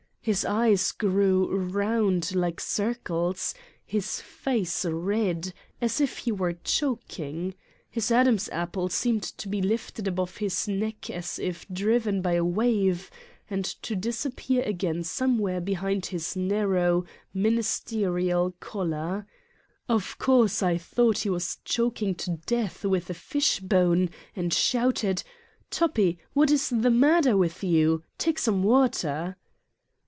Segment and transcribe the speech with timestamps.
[0.23, 7.55] His eyes grew round like circles, his face red, as if he were choking.
[7.89, 12.45] His Adam's apple seemed to be lifted above his neck as if driven by a
[12.45, 13.09] wave,
[13.49, 19.25] and to dis appear again somewhere behind his narrow, min isterial collar.
[19.89, 25.23] Of course, I thought he was chok ing to death with a fishbone and shouted:"
[25.71, 26.19] Toppi!
[26.33, 28.03] What is the matter with you?
[28.19, 29.35] Take some water."